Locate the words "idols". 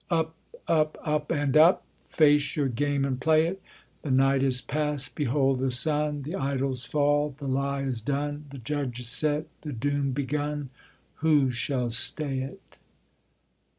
6.33-6.85